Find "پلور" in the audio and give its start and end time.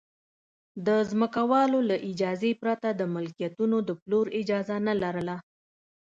4.01-4.25